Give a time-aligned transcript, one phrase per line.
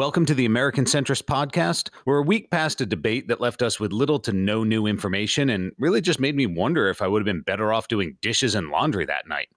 [0.00, 1.90] Welcome to the American Centrist Podcast.
[2.06, 5.50] We're a week past a debate that left us with little to no new information
[5.50, 8.54] and really just made me wonder if I would have been better off doing dishes
[8.54, 9.50] and laundry that night.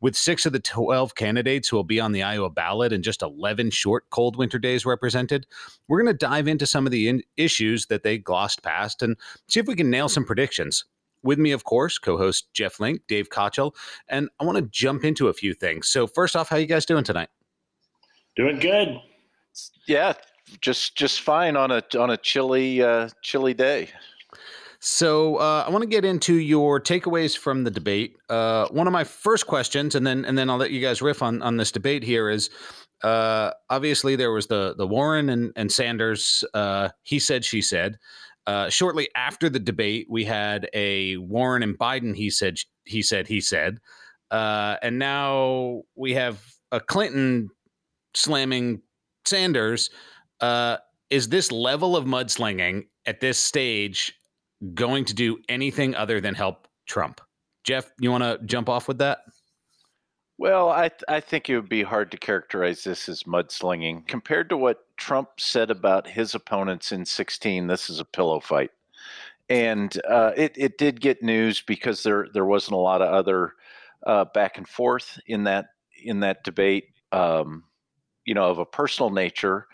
[0.00, 3.22] With six of the 12 candidates who will be on the Iowa ballot and just
[3.22, 5.48] 11 short cold winter days represented,
[5.88, 9.16] we're going to dive into some of the in- issues that they glossed past and
[9.48, 10.84] see if we can nail some predictions.
[11.24, 13.74] With me, of course, co host Jeff Link, Dave Kochel,
[14.06, 15.88] and I want to jump into a few things.
[15.88, 17.30] So, first off, how you guys doing tonight?
[18.36, 19.00] Doing good.
[19.86, 20.14] Yeah,
[20.60, 23.90] just just fine on a on a chilly uh, chilly day.
[24.80, 28.16] So uh, I want to get into your takeaways from the debate.
[28.28, 31.22] Uh, one of my first questions, and then and then I'll let you guys riff
[31.22, 32.30] on on this debate here.
[32.30, 32.50] Is
[33.02, 36.44] uh, obviously there was the the Warren and and Sanders.
[36.54, 37.98] Uh, he said, she said.
[38.46, 42.16] Uh, shortly after the debate, we had a Warren and Biden.
[42.16, 42.56] He said,
[42.86, 43.76] he said, he said,
[44.30, 47.50] uh, and now we have a Clinton
[48.14, 48.80] slamming
[49.28, 49.90] Sanders.
[50.40, 50.78] Uh,
[51.10, 54.12] is this level of mudslinging at this stage
[54.74, 57.20] going to do anything other than help Trump?
[57.64, 59.20] Jeff, you want to jump off with that?
[60.38, 64.48] Well, I th- I think it would be hard to characterize this as mudslinging compared
[64.50, 67.66] to what Trump said about his opponents in 16.
[67.66, 68.70] This is a pillow fight,
[69.48, 73.54] and uh, it it did get news because there there wasn't a lot of other
[74.06, 75.70] uh, back and forth in that
[76.04, 76.90] in that debate.
[77.10, 77.64] Um,
[78.28, 79.66] you know, of a personal nature.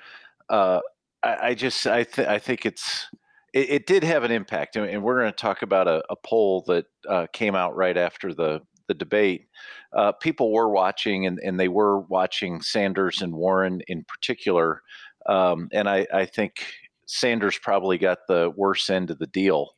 [0.49, 0.79] Uh,
[1.25, 3.09] I, I, just I th- I think it's
[3.53, 6.63] it, it, did have an impact, and, we're going to talk about a, a poll
[6.69, 9.49] that uh, came out right after the the debate.
[9.93, 14.83] Uh, people were watching, and, and they were watching Sanders and Warren in particular,
[15.27, 16.65] um, and I, I think
[17.07, 19.71] Sanders probably got the worst end of the deal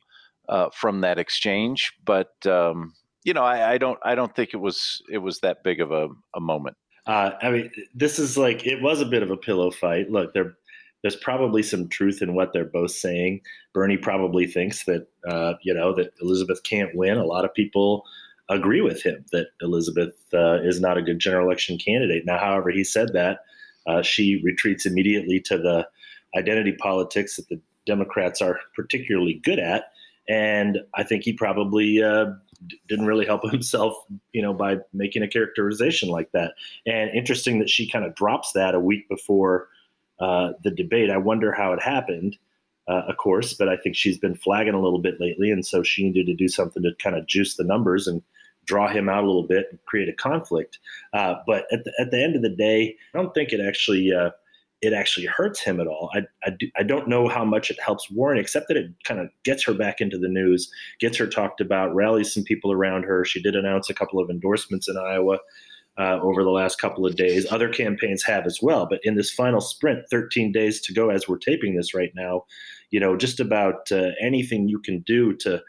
[0.49, 2.45] uh, from that exchange, but.
[2.45, 3.99] Um, you know, I, I, don't.
[4.03, 5.01] I don't think it was.
[5.11, 6.77] It was that big of a, a moment.
[7.07, 10.11] Uh, I mean, this is like it was a bit of a pillow fight.
[10.11, 10.57] Look, there,
[11.01, 13.41] there's probably some truth in what they're both saying.
[13.73, 17.17] Bernie probably thinks that uh, you know that Elizabeth can't win.
[17.17, 18.03] A lot of people
[18.49, 22.25] agree with him that Elizabeth uh, is not a good general election candidate.
[22.25, 23.39] Now, however, he said that
[23.87, 25.87] uh, she retreats immediately to the
[26.37, 29.85] identity politics that the Democrats are particularly good at,
[30.27, 32.01] and I think he probably
[32.61, 33.93] uh, didn't really help himself,
[34.33, 36.53] you know, by making a characterization like that.
[36.85, 39.67] And interesting that she kind of drops that a week before
[40.19, 41.09] uh, the debate.
[41.09, 42.37] I wonder how it happened,
[42.87, 45.83] uh, of course, but I think she's been flagging a little bit lately, and so
[45.83, 48.21] she needed to do something to kind of juice the numbers and
[48.65, 50.79] draw him out a little bit and create a conflict.
[51.13, 54.11] Uh, but at the, at the end of the day, I don't think it actually
[54.11, 54.31] uh,
[54.81, 56.09] it actually hurts him at all.
[56.13, 59.19] I, I, do, I, don't know how much it helps Warren, except that it kind
[59.19, 63.03] of gets her back into the news, gets her talked about, rallies some people around
[63.03, 63.25] her.
[63.25, 65.39] She did announce a couple of endorsements in Iowa
[65.97, 67.51] uh, over the last couple of days.
[67.51, 68.87] Other campaigns have as well.
[68.87, 72.43] But in this final sprint, 13 days to go as we're taping this right now,
[72.91, 75.61] you know, just about uh, anything you can do to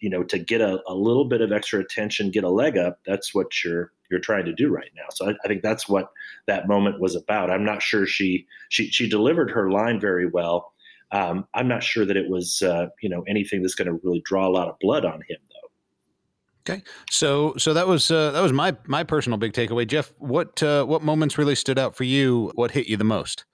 [0.00, 2.98] you know to get a, a little bit of extra attention get a leg up
[3.06, 5.04] that's what you're you're trying to do right now.
[5.12, 6.10] So I, I, think that's what
[6.46, 7.50] that moment was about.
[7.50, 10.72] I'm not sure she she she delivered her line very well.
[11.12, 14.22] Um, i'm not sure that it was uh, you know anything that's going to really
[14.24, 16.72] draw a lot of blood on him though.
[16.72, 16.82] Okay.
[17.10, 19.86] So so that was uh, that was my my personal big takeaway.
[19.86, 22.52] Jeff what uh, what moments really stood out for you?
[22.54, 23.44] What hit you the most?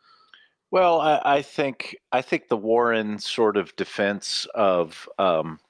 [0.72, 5.60] Well, I, I, think I think the Warren sort of defense of um,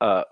[0.00, 0.24] uh,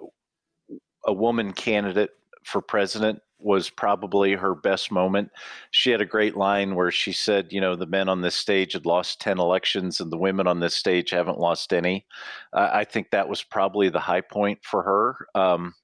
[1.04, 2.10] a woman candidate
[2.44, 5.31] for president was probably her best moment.
[5.71, 8.72] She had a great line where she said, you know, the men on this stage
[8.72, 12.06] had lost 10 elections and the women on this stage haven't lost any.
[12.53, 15.41] Uh, I think that was probably the high point for her.
[15.41, 15.75] Um,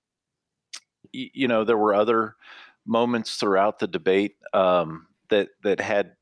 [1.14, 2.36] y- you know, there were other
[2.86, 6.12] moments throughout the debate um, that that had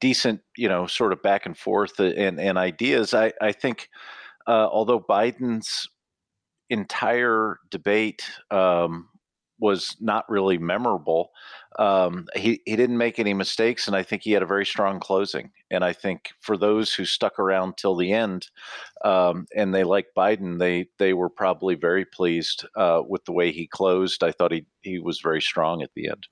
[0.00, 3.14] decent, you know, sort of back and forth and, and ideas.
[3.14, 3.88] I, I think
[4.46, 5.88] uh, although Biden's
[6.70, 9.08] entire debate um,
[9.58, 11.30] was not really memorable.
[11.78, 15.00] Um, he he didn't make any mistakes, and I think he had a very strong
[15.00, 15.50] closing.
[15.70, 18.48] And I think for those who stuck around till the end,
[19.04, 23.52] um, and they like Biden, they they were probably very pleased uh, with the way
[23.52, 24.22] he closed.
[24.22, 26.28] I thought he he was very strong at the end.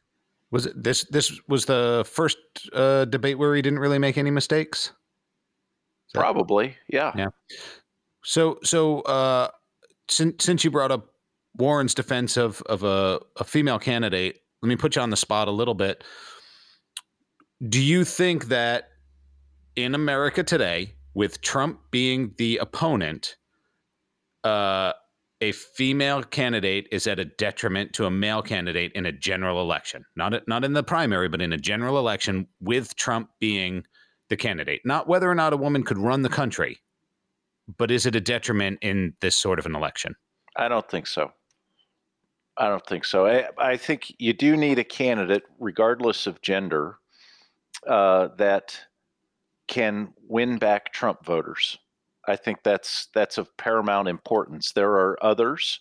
[0.50, 2.36] Was it this this was the first
[2.74, 4.92] uh, debate where he didn't really make any mistakes?
[6.12, 7.12] Probably, yeah.
[7.16, 7.28] Yeah.
[8.22, 9.48] So so uh,
[10.12, 11.14] since since you brought up
[11.56, 15.48] Warren's defense of of a, a female candidate, let me put you on the spot
[15.48, 16.04] a little bit.
[17.68, 18.90] Do you think that
[19.76, 23.36] in America today, with Trump being the opponent,
[24.44, 24.92] uh,
[25.40, 30.04] a female candidate is at a detriment to a male candidate in a general election?
[30.16, 33.84] Not not in the primary, but in a general election, with Trump being
[34.28, 36.78] the candidate, not whether or not a woman could run the country,
[37.78, 40.14] but is it a detriment in this sort of an election?
[40.56, 41.32] I don't think so.
[42.56, 43.26] I don't think so.
[43.26, 46.98] I, I think you do need a candidate, regardless of gender,
[47.86, 48.78] uh, that
[49.68, 51.78] can win back Trump voters.
[52.28, 54.72] I think that's that's of paramount importance.
[54.72, 55.80] There are others.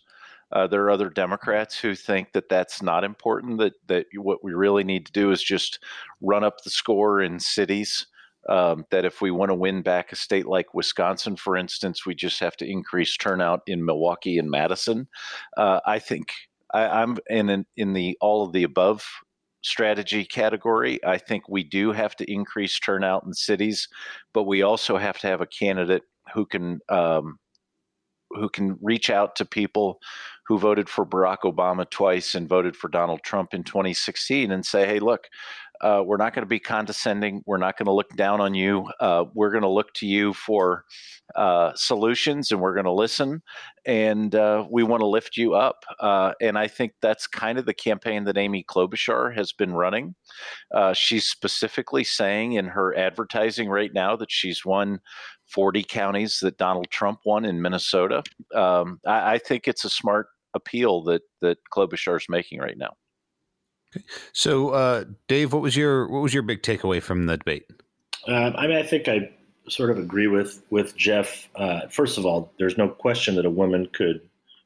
[0.51, 3.59] Uh, there are other Democrats who think that that's not important.
[3.59, 5.79] That that what we really need to do is just
[6.21, 8.07] run up the score in cities.
[8.49, 12.15] Um, that if we want to win back a state like Wisconsin, for instance, we
[12.15, 15.07] just have to increase turnout in Milwaukee and Madison.
[15.57, 16.29] Uh, I think
[16.73, 19.05] I, am in in the all of the above
[19.61, 21.03] strategy category.
[21.05, 23.87] I think we do have to increase turnout in cities,
[24.33, 26.03] but we also have to have a candidate
[26.33, 27.37] who can um,
[28.31, 29.99] who can reach out to people
[30.47, 34.85] who voted for Barack Obama twice and voted for Donald Trump in 2016 and say,
[34.85, 35.27] "Hey, look,
[35.81, 37.41] uh, we're not going to be condescending.
[37.45, 38.87] We're not going to look down on you.
[38.99, 40.85] Uh, we're going to look to you for
[41.35, 43.41] uh, solutions and we're going to listen
[43.85, 45.83] and uh, we want to lift you up.
[45.99, 50.15] Uh, and I think that's kind of the campaign that Amy Klobuchar has been running.
[50.73, 54.99] Uh, she's specifically saying in her advertising right now that she's won
[55.51, 58.23] 40 counties that Donald Trump won in Minnesota.
[58.53, 62.93] Um, I, I think it's a smart appeal that that Klobuchar is making right now.
[63.95, 64.05] Okay.
[64.33, 67.65] So, uh, Dave, what was your what was your big takeaway from the debate?
[68.27, 69.31] Um, I mean, I think I
[69.67, 71.49] sort of agree with with Jeff.
[71.55, 74.21] Uh, first of all, there's no question that a woman could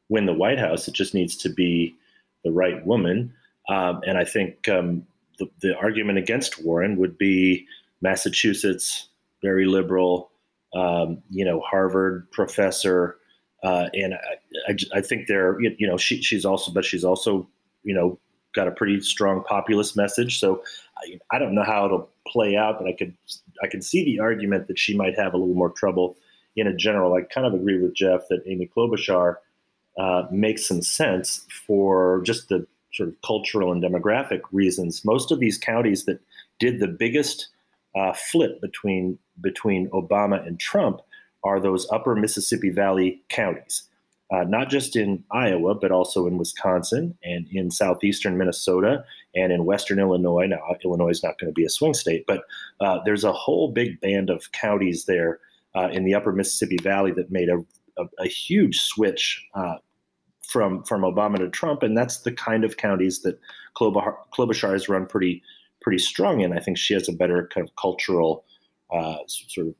[0.09, 0.87] win the White House.
[0.87, 1.95] It just needs to be
[2.43, 3.33] the right woman.
[3.69, 5.05] Um, and I think um,
[5.39, 7.65] the, the argument against Warren would be
[8.01, 9.07] Massachusetts,
[9.41, 10.29] very liberal,
[10.75, 13.17] um, you know, Harvard professor.
[13.63, 17.47] Uh, and I, I, I, think they're, you know, she, she's also, but she's also,
[17.83, 18.19] you know,
[18.55, 20.39] got a pretty strong populist message.
[20.39, 20.63] So
[20.97, 23.13] I, I don't know how it'll play out, but I could
[23.61, 26.15] I can see the argument that she might have a little more trouble
[26.55, 27.13] in a general.
[27.13, 29.35] I kind of agree with Jeff that Amy Klobuchar
[29.97, 35.03] uh, makes some sense for just the sort of cultural and demographic reasons.
[35.03, 36.19] Most of these counties that
[36.59, 37.49] did the biggest
[37.95, 41.01] uh, flip between between Obama and Trump
[41.43, 43.83] are those upper Mississippi Valley counties
[44.31, 49.03] uh, not just in Iowa, but also in Wisconsin and in southeastern Minnesota
[49.35, 50.47] and in western Illinois.
[50.47, 52.41] Now, Illinois is not going to be a swing state, but
[52.79, 55.39] uh, there's a whole big band of counties there
[55.75, 57.59] uh, in the upper Mississippi Valley that made a,
[57.97, 59.75] a, a huge switch uh,
[60.41, 63.39] from from Obama to Trump, and that's the kind of counties that
[63.75, 65.43] Klobuchar has run pretty
[65.81, 66.53] pretty strong in.
[66.53, 68.45] I think she has a better kind of cultural
[68.91, 69.75] uh, sort of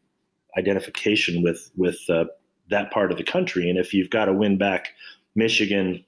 [0.57, 2.25] identification with with uh,
[2.69, 3.69] that part of the country.
[3.69, 4.93] And if you've got to win back
[5.35, 6.03] Michigan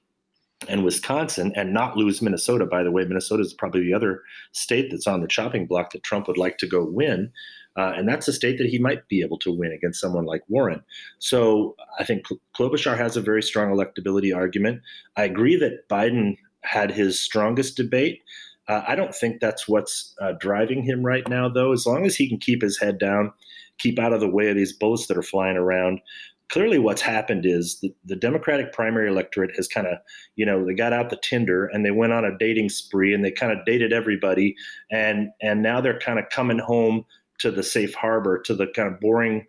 [0.67, 4.89] and Wisconsin and not lose Minnesota, by the way, Minnesota is probably the other state
[4.89, 7.31] that's on the chopping block that Trump would like to go win.
[7.77, 10.41] Uh, and that's a state that he might be able to win against someone like
[10.47, 10.81] Warren.
[11.19, 12.25] So I think
[12.57, 14.81] Klobuchar has a very strong electability argument.
[15.15, 18.23] I agree that Biden had his strongest debate.
[18.67, 21.71] Uh, I don't think that's what's uh, driving him right now, though.
[21.71, 23.31] As long as he can keep his head down,
[23.77, 26.01] keep out of the way of these bullets that are flying around,
[26.49, 29.97] clearly what's happened is the, the democratic primary electorate has kind of
[30.35, 33.23] you know they got out the tinder and they went on a dating spree and
[33.23, 34.55] they kind of dated everybody
[34.91, 37.05] and and now they're kind of coming home
[37.39, 39.45] to the safe harbor to the kind of boring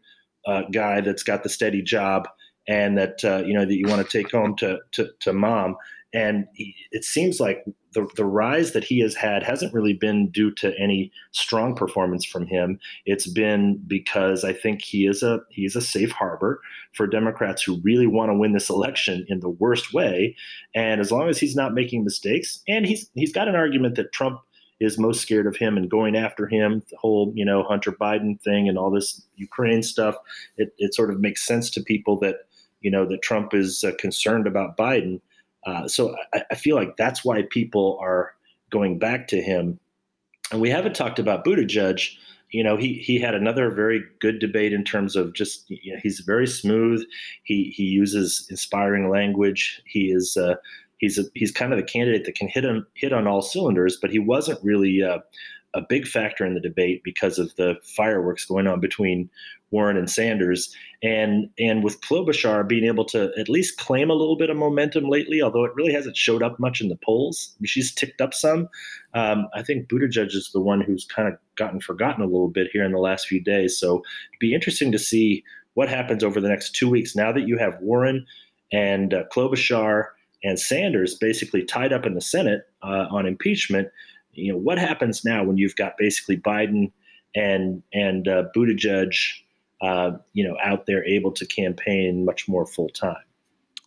[0.46, 2.28] uh, guy that's got the steady job
[2.68, 5.76] and that uh, you know that you want to take home to to, to mom.
[6.14, 10.50] And it seems like the, the rise that he has had hasn't really been due
[10.52, 12.78] to any strong performance from him.
[13.06, 16.60] It's been because I think he is a he is a safe harbor
[16.92, 20.36] for Democrats who really want to win this election in the worst way.
[20.74, 24.12] And as long as he's not making mistakes, and he's he's got an argument that
[24.12, 24.40] Trump
[24.80, 28.40] is most scared of him and going after him, the whole, you know, Hunter Biden
[28.42, 30.14] thing and all this Ukraine stuff,
[30.56, 32.36] it, it sort of makes sense to people that,
[32.80, 35.20] you know, that Trump is uh, concerned about Biden.
[35.68, 38.34] Uh, so I, I, feel like that's why people are
[38.70, 39.78] going back to him.
[40.50, 42.08] And we haven't talked about Buttigieg.
[42.50, 46.00] You know, he he had another very good debate in terms of just you know,
[46.02, 47.04] he's very smooth.
[47.44, 49.82] He he uses inspiring language.
[49.84, 50.54] He is uh,
[50.96, 53.98] he's a, he's kind of the candidate that can hit on hit on all cylinders.
[54.00, 55.18] But he wasn't really uh,
[55.74, 59.28] a big factor in the debate because of the fireworks going on between
[59.70, 64.36] Warren and Sanders, and and with Klobuchar being able to at least claim a little
[64.36, 67.54] bit of momentum lately, although it really hasn't showed up much in the polls.
[67.64, 68.68] She's ticked up some.
[69.14, 72.68] Um, I think Buttigieg is the one who's kind of gotten forgotten a little bit
[72.72, 73.78] here in the last few days.
[73.78, 75.44] So it'd be interesting to see
[75.74, 77.14] what happens over the next two weeks.
[77.14, 78.26] Now that you have Warren
[78.72, 80.06] and uh, Klobuchar
[80.42, 83.88] and Sanders basically tied up in the Senate uh, on impeachment,
[84.32, 86.92] you know what happens now when you've got basically Biden
[87.34, 89.14] and and uh, Buttigieg,
[89.80, 93.16] uh, you know, out there able to campaign much more full time.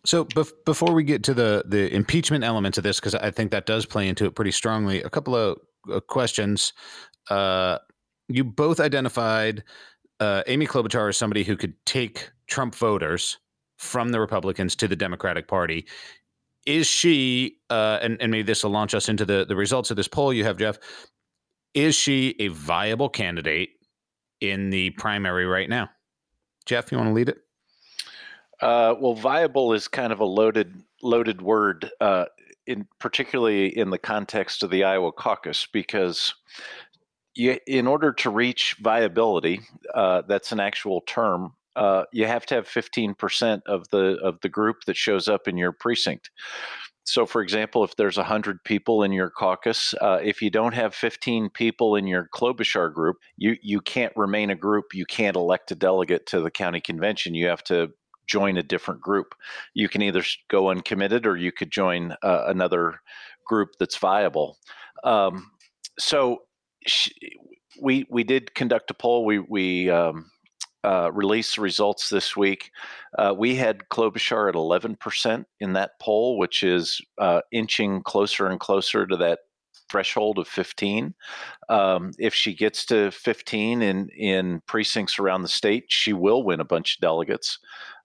[0.04, 3.50] So bef- before we get to the the impeachment elements of this, because I think
[3.52, 5.58] that does play into it pretty strongly, a couple of
[5.92, 6.72] uh, questions.
[7.30, 7.78] Uh,
[8.28, 9.62] you both identified
[10.20, 13.38] uh, Amy Klobuchar as somebody who could take Trump voters
[13.78, 15.86] from the Republicans to the Democratic Party.
[16.66, 19.96] Is she, uh, and, and maybe this will launch us into the, the results of
[19.96, 20.78] this poll you have, Jeff,
[21.74, 23.70] is she a viable candidate
[24.42, 25.88] in the primary right now?
[26.66, 27.38] Jeff, you want to lead it?
[28.60, 32.26] Uh, well, viable is kind of a loaded loaded word, uh,
[32.66, 36.34] in particularly in the context of the Iowa caucus, because
[37.34, 39.60] you, in order to reach viability,
[39.94, 41.54] uh, that's an actual term.
[41.74, 45.56] Uh, you have to have 15% of the of the group that shows up in
[45.56, 46.30] your precinct.
[47.04, 50.94] So, for example, if there's 100 people in your caucus, uh, if you don't have
[50.94, 54.94] 15 people in your Klobuchar group, you, you can't remain a group.
[54.94, 57.34] You can't elect a delegate to the county convention.
[57.34, 57.90] You have to
[58.28, 59.34] join a different group.
[59.74, 63.00] You can either go uncommitted or you could join uh, another
[63.46, 64.58] group that's viable.
[65.02, 65.50] Um,
[65.98, 66.42] so,
[67.80, 69.24] we we did conduct a poll.
[69.24, 70.30] We we um,
[70.84, 72.70] uh, released results this week.
[73.18, 78.58] Uh, we had Klobuchar at 11% in that poll, which is uh, inching closer and
[78.58, 79.40] closer to that
[79.90, 81.14] threshold of 15.
[81.68, 86.60] Um, if she gets to 15 in in precincts around the state, she will win
[86.60, 87.58] a bunch of delegates.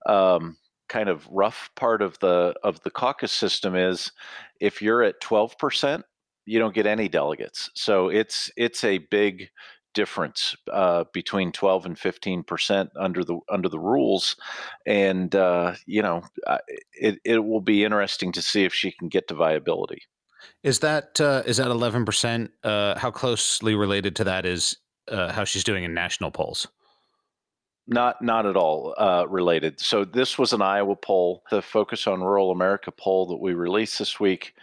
[0.05, 0.57] Um,
[0.89, 4.11] kind of rough part of the of the caucus system is
[4.59, 6.03] if you're at 12%,
[6.45, 7.69] you don't get any delegates.
[7.73, 9.49] So it's it's a big
[9.97, 14.35] difference uh, between 12 and 15 percent under the under the rules,
[14.85, 16.21] and uh, you know
[16.93, 20.03] it it will be interesting to see if she can get to viability.
[20.61, 22.51] Is that uh, is that 11 percent?
[22.63, 24.77] Uh, how closely related to that is
[25.07, 26.67] uh, how she's doing in national polls?
[27.87, 29.79] Not not at all uh, related.
[29.79, 33.97] So this was an Iowa poll, the Focus on Rural America poll that we released
[33.97, 34.53] this week.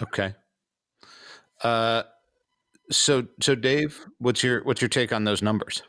[0.00, 0.34] Okay.
[1.62, 2.02] Uh,
[2.90, 5.82] so, so Dave, what's your what's your take on those numbers?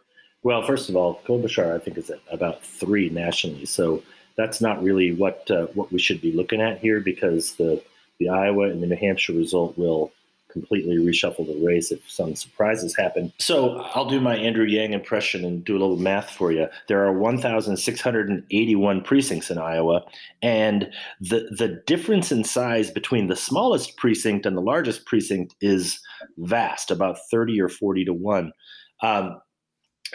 [0.43, 3.65] Well, first of all, Klobuchar, I think is at about three nationally.
[3.65, 4.01] So
[4.35, 7.81] that's not really what uh, what we should be looking at here because the
[8.19, 10.11] the Iowa and the New Hampshire result will
[10.49, 13.31] completely reshuffle the race if some surprises happen.
[13.37, 16.67] So I'll do my Andrew Yang impression and do a little math for you.
[16.87, 20.03] There are 1,681 precincts in Iowa,
[20.41, 25.99] and the the difference in size between the smallest precinct and the largest precinct is
[26.37, 28.51] vast, about 30 or 40 to one.
[29.01, 29.39] Um,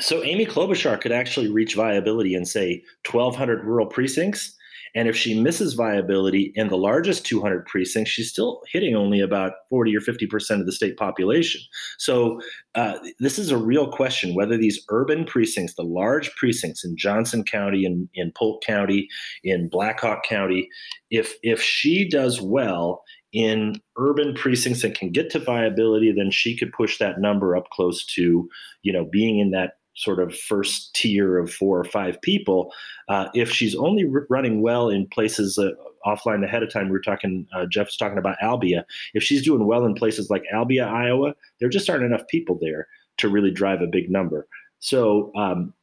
[0.01, 4.57] so Amy Klobuchar could actually reach viability in say 1,200 rural precincts
[4.95, 9.53] and if she misses viability in the largest 200 precincts, she's still hitting only about
[9.71, 11.61] 40 or 50% of the state population.
[11.99, 12.41] So
[12.75, 17.43] uh, this is a real question whether these urban precincts, the large precincts in Johnson
[17.45, 19.09] County, in, in Polk County,
[19.43, 20.69] in Blackhawk County,
[21.11, 26.57] if, if she does well in urban precincts and can get to viability, then she
[26.57, 28.49] could push that number up close to,
[28.83, 32.73] you know, being in that sort of first tier of four or five people.
[33.09, 35.71] Uh, if she's only r- running well in places uh,
[36.07, 38.85] offline ahead of time, we are talking, uh, Jeff was talking about Albia.
[39.15, 42.89] If she's doing well in places like Albia, Iowa, there just aren't enough people there
[43.19, 44.47] to really drive a big number.
[44.81, 45.75] So um,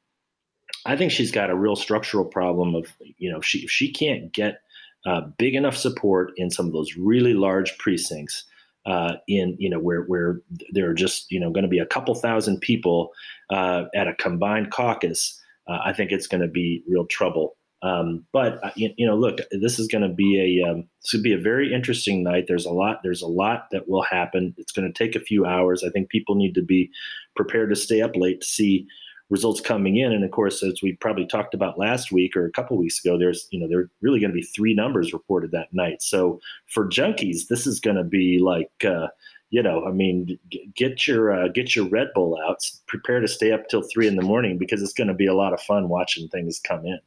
[0.85, 2.87] I think she's got a real structural problem of,
[3.17, 4.61] you know, she, if she can't get
[5.05, 8.43] uh, big enough support in some of those really large precincts,
[8.89, 10.41] uh, in you know where where
[10.71, 13.11] there are just you know going to be a couple thousand people
[13.51, 17.55] uh, at a combined caucus, uh, I think it's going to be real trouble.
[17.81, 21.23] Um, but uh, you, know, look, this is going to be a um, this could
[21.23, 22.45] be a very interesting night.
[22.47, 23.01] There's a lot.
[23.03, 24.53] There's a lot that will happen.
[24.57, 25.83] It's going to take a few hours.
[25.83, 26.89] I think people need to be
[27.35, 28.87] prepared to stay up late to see
[29.29, 30.11] results coming in.
[30.11, 33.17] And of course, as we probably talked about last week or a couple weeks ago,
[33.17, 36.01] there's you know there are really going to be three numbers reported that night.
[36.01, 38.71] So for junkies, this is going to be like.
[38.83, 39.07] Uh,
[39.51, 40.37] you know, I mean,
[40.75, 42.59] get your uh, get your Red Bull out.
[42.85, 45.33] Prepare to stay up till three in the morning because it's going to be a
[45.33, 46.99] lot of fun watching things come in.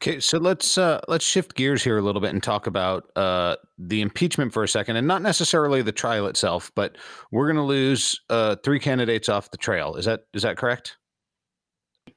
[0.00, 3.56] Okay, so let's uh, let's shift gears here a little bit and talk about uh,
[3.78, 6.96] the impeachment for a second, and not necessarily the trial itself, but
[7.32, 9.96] we're going to lose uh, three candidates off the trail.
[9.96, 10.98] Is that is that correct?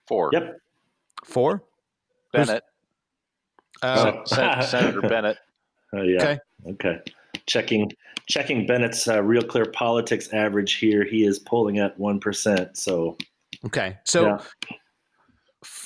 [0.07, 0.29] Four.
[0.31, 0.57] Yep.
[1.25, 1.63] Four.
[2.33, 2.63] Bennet.
[3.81, 5.38] Uh, Sen- Senator Bennet.
[5.93, 6.21] Oh yeah.
[6.21, 6.39] Okay.
[6.67, 7.00] Okay.
[7.47, 7.91] Checking
[8.27, 11.03] checking Bennet's uh, real clear politics average here.
[11.03, 12.77] He is polling at one percent.
[12.77, 13.17] So.
[13.65, 13.97] Okay.
[14.03, 14.27] So.
[14.27, 14.77] Yeah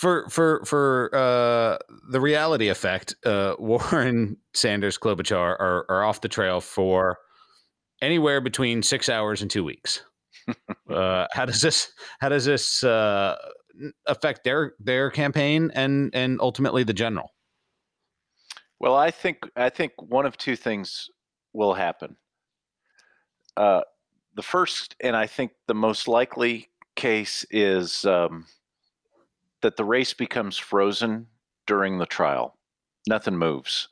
[0.06, 1.80] for for for uh,
[2.12, 7.18] the reality effect, uh, Warren Sanders Klobuchar are, are off the trail for
[8.04, 10.04] anywhere between six hours and two weeks.
[10.92, 13.36] uh, how does this how does this uh,
[14.06, 17.34] affect their their campaign and and ultimately the general?
[18.80, 21.10] Well, I think I think one of two things
[21.52, 22.16] will happen.
[23.58, 23.82] Uh,
[24.36, 28.46] the first, and I think the most likely case is um,
[29.62, 31.28] that the race becomes frozen
[31.68, 32.58] during the trial.
[33.08, 33.88] Nothing moves.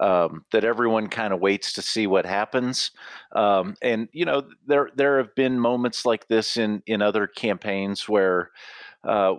[0.00, 2.92] Um, that everyone kind of waits to see what happens.
[3.34, 8.08] Um, and you know, there there have been moments like this in in other campaigns
[8.08, 8.52] where
[9.02, 9.34] uh,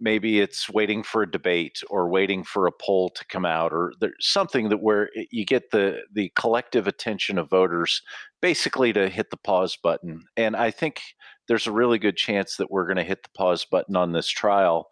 [0.00, 3.92] maybe it's waiting for a debate or waiting for a poll to come out or
[4.00, 8.02] there's something that where you get the the collective attention of voters
[8.42, 10.22] basically to hit the pause button.
[10.36, 11.00] And i think
[11.48, 14.26] there's a really good chance that we're going to hit the pause button on this
[14.26, 14.88] trial.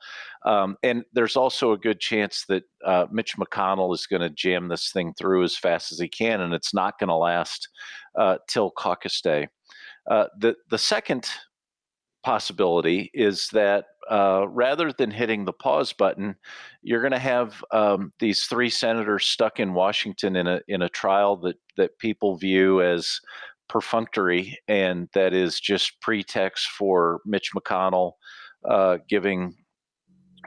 [0.46, 4.68] Um, and there's also a good chance that uh, mitch mcconnell is going to jam
[4.68, 7.68] this thing through as fast as he can and it's not going to last
[8.18, 9.48] uh, till caucus day.
[10.10, 11.28] Uh, the the second
[12.24, 16.34] possibility is that uh, rather than hitting the pause button,
[16.82, 20.88] you're going to have um, these three senators stuck in Washington in a in a
[20.88, 23.20] trial that that people view as
[23.68, 28.12] perfunctory and that is just pretext for Mitch McConnell
[28.68, 29.54] uh, giving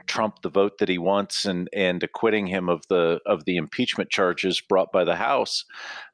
[0.08, 4.10] Trump the vote that he wants and and acquitting him of the of the impeachment
[4.10, 5.64] charges brought by the House,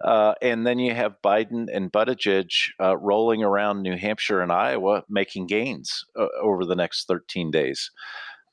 [0.02, 5.04] uh, and then you have Biden and Buttigieg uh, rolling around New Hampshire and Iowa
[5.08, 7.90] making gains uh, over the next 13 days.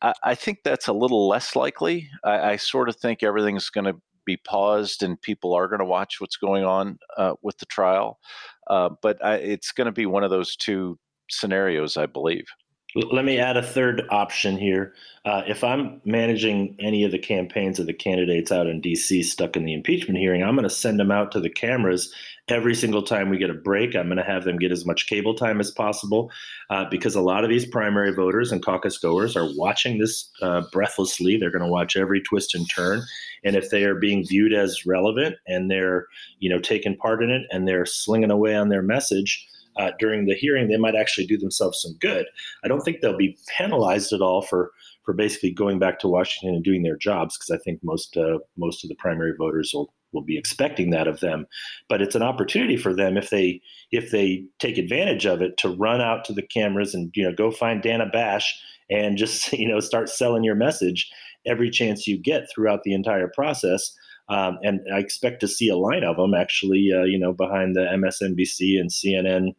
[0.01, 2.09] I, I, think that's a little less likely.
[2.23, 5.85] I, I sort of think everything's going to be paused and people are going to
[5.85, 8.19] watch what's going on uh, with the trial,
[8.67, 10.97] uh, but I, it's going to be one of those two
[11.29, 12.45] scenarios, I believe.
[12.93, 14.93] Let me add a third option here.
[15.23, 19.55] Uh, if I'm managing any of the campaigns of the candidates out in DC stuck
[19.55, 22.13] in the impeachment hearing, I'm going to send them out to the cameras
[22.49, 23.95] every single time we get a break.
[23.95, 26.31] I'm going to have them get as much cable time as possible
[26.69, 30.63] uh, because a lot of these primary voters and caucus goers are watching this uh,
[30.73, 31.37] breathlessly.
[31.37, 33.03] They're going to watch every twist and turn.
[33.45, 36.07] And if they are being viewed as relevant and they're,
[36.39, 40.25] you know, taking part in it and they're slinging away on their message, uh, during
[40.25, 42.25] the hearing, they might actually do themselves some good.
[42.63, 44.71] I don't think they'll be penalized at all for
[45.03, 48.39] for basically going back to Washington and doing their jobs because I think most uh,
[48.57, 51.47] most of the primary voters will will be expecting that of them.
[51.89, 55.69] But it's an opportunity for them if they if they take advantage of it to
[55.69, 59.67] run out to the cameras and you know go find Dana Bash and just you
[59.67, 61.09] know start selling your message
[61.45, 63.95] every chance you get throughout the entire process.
[64.29, 67.75] Um, and I expect to see a line of them actually, uh, you know, behind
[67.75, 69.55] the MSNBC and CNN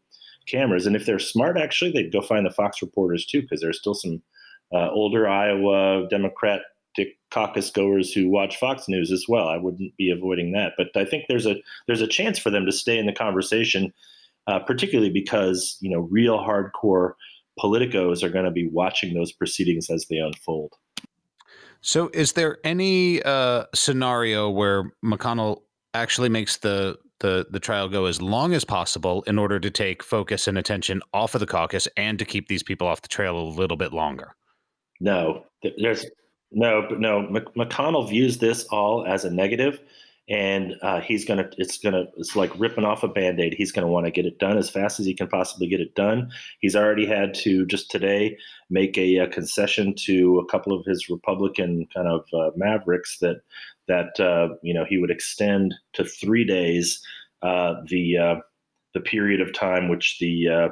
[0.47, 0.87] cameras.
[0.87, 3.95] And if they're smart, actually, they'd go find the Fox reporters too, because there's still
[3.95, 4.23] some
[4.73, 6.63] uh, older Iowa Democratic
[7.31, 9.49] caucus goers who watch Fox News as well.
[9.49, 12.67] I wouldn't be avoiding that, but I think there's a there's a chance for them
[12.67, 13.93] to stay in the conversation,
[14.47, 17.13] uh, particularly because you know real hardcore
[17.59, 20.75] politicos are going to be watching those proceedings as they unfold.
[21.81, 25.63] So, is there any uh, scenario where McConnell
[25.95, 30.03] actually makes the the the trial go as long as possible in order to take
[30.03, 33.39] focus and attention off of the caucus and to keep these people off the trail
[33.39, 34.37] a little bit longer?
[35.01, 35.47] No,
[35.79, 36.05] there's
[36.53, 37.23] no, no.
[37.57, 39.81] McConnell views this all as a negative
[40.33, 43.53] and uh, he's gonna it's gonna it's like ripping off a band-aid.
[43.53, 45.95] He's gonna want to get it done as fast as he can possibly get it
[45.95, 46.31] done.
[46.61, 48.39] He's already had to just today
[48.71, 53.43] make a, a concession to a couple of his republican kind of uh, mavericks that
[53.89, 57.03] that uh, you know he would extend to three days
[57.43, 58.37] uh, the uh,
[58.95, 60.69] the period of time which the uh,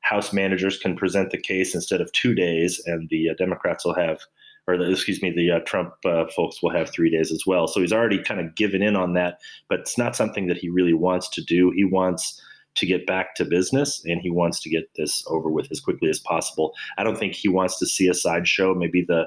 [0.00, 4.18] house managers can present the case instead of two days and the democrats will have
[4.66, 7.66] or the, excuse me, the uh, Trump uh, folks will have three days as well.
[7.66, 10.68] So he's already kind of given in on that, but it's not something that he
[10.68, 11.72] really wants to do.
[11.74, 12.40] He wants
[12.76, 16.10] to get back to business and he wants to get this over with as quickly
[16.10, 16.72] as possible.
[16.98, 18.74] I don't think he wants to see a sideshow.
[18.74, 19.26] Maybe the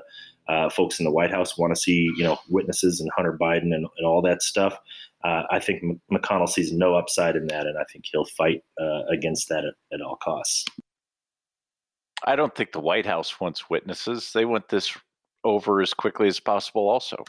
[0.50, 3.74] uh, folks in the White House want to see, you know, witnesses and Hunter Biden
[3.74, 4.78] and, and all that stuff.
[5.24, 9.04] Uh, I think McConnell sees no upside in that, and I think he'll fight uh,
[9.10, 10.66] against that at, at all costs.
[12.26, 14.32] I don't think the White House wants witnesses.
[14.34, 14.96] They want this
[15.48, 17.24] over as quickly as possible also.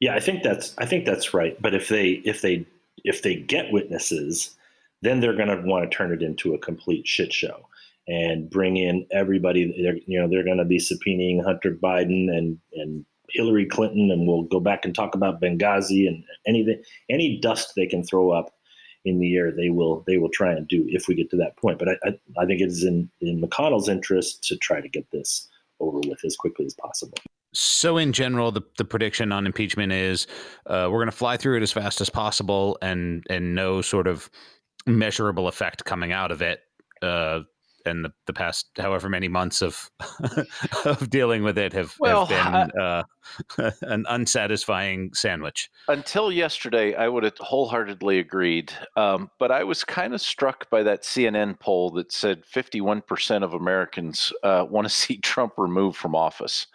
[0.00, 1.60] Yeah i think that's i think that's right.
[1.60, 2.66] But if they if they
[3.04, 4.56] if they get witnesses
[5.02, 7.66] then they're going to want to turn it into a complete shit show
[8.08, 9.82] and bring in everybody.
[9.82, 14.26] They're, you know they're going to be subpoenaing hunter biden and and hillary clinton and
[14.26, 16.80] we'll go back and talk about benghazi and anything
[17.10, 18.54] any dust they can throw up
[19.04, 21.56] in the air they will they will try and do if we get to that
[21.56, 21.78] point.
[21.78, 25.10] But i i, I think it is in in mcconnell's interest to try to get
[25.10, 25.48] this
[25.80, 27.18] over with as quickly as possible.
[27.52, 30.26] So, in general, the, the prediction on impeachment is
[30.66, 34.06] uh, we're going to fly through it as fast as possible, and and no sort
[34.06, 34.30] of
[34.86, 36.60] measurable effect coming out of it.
[37.02, 37.40] uh,
[37.86, 39.90] and the, the past however many months of
[40.84, 43.02] of dealing with it have, Well, have been uh,
[43.82, 45.70] an unsatisfying sandwich.
[45.88, 48.72] Until yesterday, I would have wholeheartedly agreed.
[48.96, 53.54] Um, but I was kind of struck by that CNN poll that said 51% of
[53.54, 56.66] Americans uh, want to see Trump removed from office.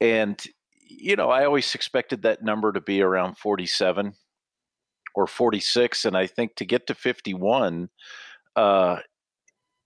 [0.00, 0.42] And,
[0.88, 4.14] you know, I always expected that number to be around 47
[5.14, 6.04] or 46.
[6.04, 7.88] And I think to get to 51
[8.56, 8.98] uh,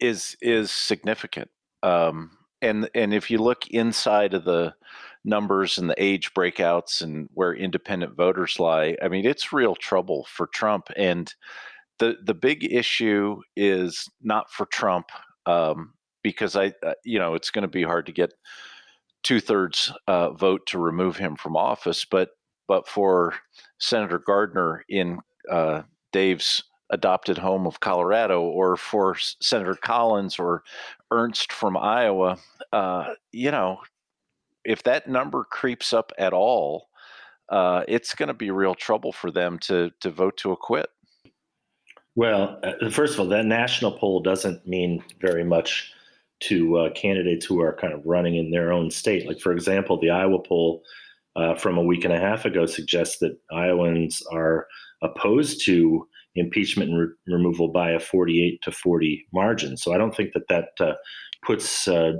[0.00, 1.50] is is significant.
[1.82, 2.30] Um,
[2.62, 4.74] and and if you look inside of the
[5.24, 10.26] numbers and the age breakouts and where independent voters lie, I mean, it's real trouble
[10.28, 10.88] for Trump.
[10.96, 11.32] And
[11.98, 15.06] the the big issue is not for Trump
[15.46, 18.32] um, because I, uh, you know, it's going to be hard to get
[19.22, 22.30] two thirds uh, vote to remove him from office, but
[22.68, 23.34] but for
[23.78, 25.18] Senator Gardner in
[25.50, 25.82] uh,
[26.12, 30.62] Dave's adopted home of Colorado, or for Senator Collins or
[31.10, 32.38] Ernst from Iowa,
[32.72, 33.78] uh, you know,
[34.64, 36.88] if that number creeps up at all,
[37.48, 40.88] uh, it's going to be real trouble for them to to vote to acquit.
[42.16, 45.92] Well, uh, first of all, that national poll doesn't mean very much
[46.40, 49.26] to uh, candidates who are kind of running in their own state.
[49.26, 50.82] Like, for example, the Iowa poll
[51.36, 54.66] uh, from a week and a half ago suggests that Iowans are
[55.02, 59.76] opposed to impeachment and re- removal by a 48 to 40 margin.
[59.76, 60.94] So I don't think that that uh,
[61.44, 62.12] puts uh,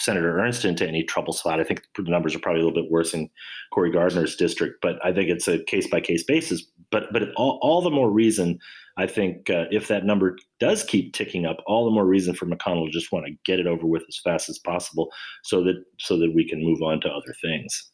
[0.00, 1.60] Senator Ernst into any trouble spot.
[1.60, 3.28] I think the numbers are probably a little bit worse in
[3.72, 6.64] Cory Gardner's district, but I think it's a case by case basis.
[6.90, 8.58] But but all, all the more reason,
[8.96, 12.46] I think, uh, if that number does keep ticking up, all the more reason for
[12.46, 15.10] McConnell to just want to get it over with as fast as possible,
[15.44, 17.90] so that so that we can move on to other things.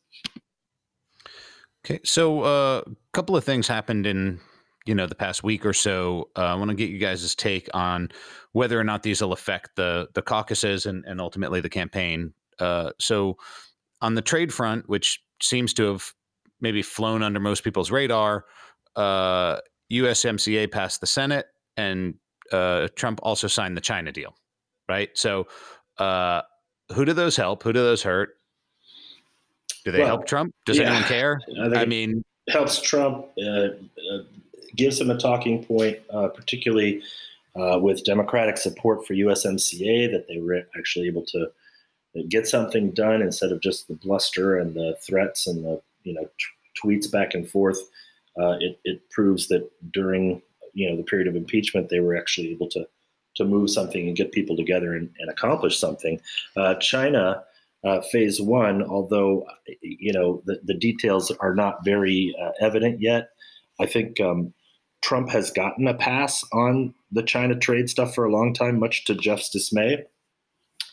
[1.85, 4.41] Okay, so uh, a couple of things happened in
[4.87, 6.31] you know the past week or so.
[6.37, 8.09] Uh, I want to get you guys' take on
[8.53, 12.33] whether or not these will affect the the caucuses and, and ultimately the campaign.
[12.59, 13.37] Uh, so
[14.01, 16.12] on the trade front, which seems to have
[16.61, 18.46] maybe flown under most people's radar,
[18.94, 19.59] uh,
[19.92, 21.46] USMCA passed the Senate,
[21.77, 22.14] and
[22.53, 24.35] uh, Trump also signed the China deal,
[24.88, 25.11] right?
[25.14, 25.49] So
[25.99, 26.42] uh,
[26.94, 27.62] who do those help?
[27.62, 28.31] Who do those hurt?
[29.85, 30.55] Do they well, help Trump?
[30.64, 31.40] Does yeah, anyone care?
[31.62, 33.27] I, I mean, helps Trump.
[33.38, 33.68] Uh, uh,
[34.74, 37.02] gives them a talking point, uh, particularly
[37.55, 41.48] uh, with Democratic support for USMCA, that they were actually able to
[42.29, 46.24] get something done instead of just the bluster and the threats and the you know
[46.24, 47.79] t- tweets back and forth.
[48.38, 50.42] Uh, it, it proves that during
[50.74, 52.87] you know the period of impeachment, they were actually able to
[53.37, 56.20] to move something and get people together and, and accomplish something.
[56.57, 57.42] Uh, China.
[57.85, 59.46] Uh, phase one, although
[59.81, 63.29] you know the, the details are not very uh, evident yet,
[63.81, 64.53] I think um,
[65.03, 69.05] Trump has gotten a pass on the China trade stuff for a long time, much
[69.05, 70.05] to Jeff's dismay.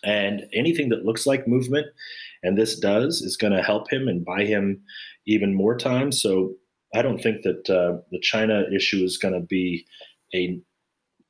[0.04, 1.88] And anything that looks like movement,
[2.44, 4.82] and this does, is going to help him and buy him
[5.26, 6.12] even more time.
[6.12, 6.54] So
[6.94, 9.86] I don't think that uh, the China issue is going to be
[10.36, 10.60] a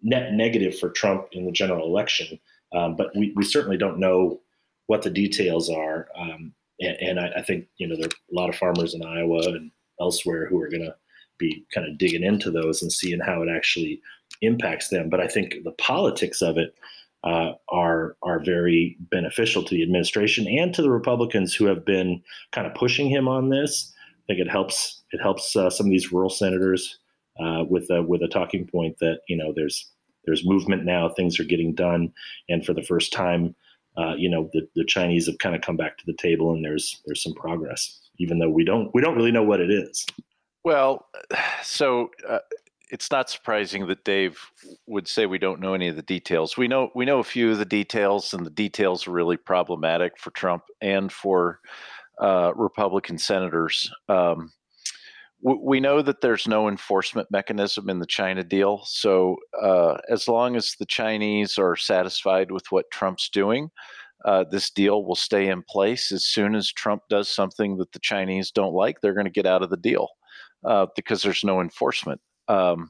[0.02, 2.40] net negative for Trump in the general election.
[2.76, 4.42] Um, but we, we certainly don't know
[4.88, 6.08] what the details are.
[6.18, 9.06] Um, and, and I, I, think you know there are a lot of farmers in
[9.06, 10.96] Iowa and elsewhere who are going to
[11.44, 14.02] be kind of digging into those and seeing how it actually
[14.42, 15.10] impacts them.
[15.10, 16.76] But I think the politics of it
[17.24, 22.22] uh, are are very beneficial to the administration and to the Republicans who have been
[22.52, 23.94] kind of pushing him on this.
[24.10, 27.00] I think it helps it helps uh, some of these rural senators
[27.40, 29.90] uh, with a with a talking point that you know there's
[30.26, 32.14] there's movement now, things are getting done,
[32.50, 33.56] and for the first time,
[33.98, 36.64] uh, you know the, the Chinese have kind of come back to the table and
[36.64, 40.06] there's there's some progress, even though we don't we don't really know what it is.
[40.64, 41.08] Well,
[41.64, 42.40] so uh,
[42.90, 44.40] it's not surprising that Dave
[44.88, 46.58] would say we don't know any of the details.
[46.58, 50.18] We know we know a few of the details, and the details are really problematic
[50.18, 51.60] for Trump and for
[52.22, 53.92] uh, Republican senators.
[54.10, 54.52] Um,
[55.46, 58.82] we know that there's no enforcement mechanism in the China deal.
[58.86, 63.70] So, uh, as long as the Chinese are satisfied with what Trump's doing,
[64.24, 66.14] uh, this deal will stay in place.
[66.14, 69.46] As soon as Trump does something that the Chinese don't like, they're going to get
[69.46, 70.08] out of the deal
[70.66, 72.22] uh, because there's no enforcement.
[72.48, 72.90] Um,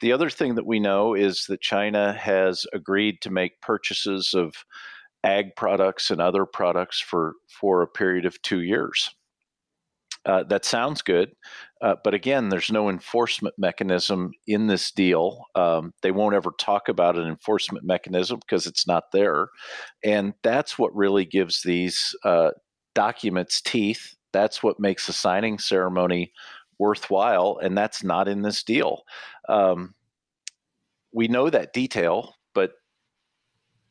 [0.00, 4.54] the other thing that we know is that China has agreed to make purchases of
[5.24, 9.10] ag products and other products for, for a period of two years.
[10.26, 11.30] Uh, that sounds good,
[11.80, 15.44] uh, but again, there's no enforcement mechanism in this deal.
[15.54, 19.48] Um, they won't ever talk about an enforcement mechanism because it's not there,
[20.04, 22.50] and that's what really gives these uh,
[22.94, 24.14] documents teeth.
[24.34, 26.32] That's what makes the signing ceremony
[26.80, 29.04] worthwhile, and that's not in this deal.
[29.48, 29.94] Um,
[31.12, 32.72] we know that detail, but